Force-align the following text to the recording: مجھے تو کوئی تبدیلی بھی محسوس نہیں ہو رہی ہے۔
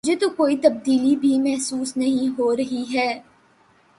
مجھے 0.05 0.15
تو 0.15 0.29
کوئی 0.29 0.55
تبدیلی 0.57 1.15
بھی 1.15 1.37
محسوس 1.39 1.97
نہیں 1.97 2.39
ہو 2.39 2.55
رہی 2.55 2.83
ہے۔ 2.93 3.19